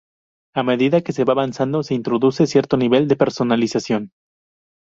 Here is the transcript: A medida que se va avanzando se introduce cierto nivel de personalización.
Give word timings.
A 0.59 0.63
medida 0.63 1.01
que 1.01 1.13
se 1.13 1.25
va 1.25 1.33
avanzando 1.33 1.83
se 1.83 1.93
introduce 1.93 2.47
cierto 2.47 2.75
nivel 2.75 3.07
de 3.07 3.17
personalización. 3.17 4.09